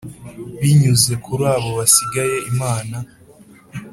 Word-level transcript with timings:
binyuze 0.61 1.13
kuri 1.23 1.43
abo 1.53 1.69
basigaye 1.79 2.37
imana 2.51 2.97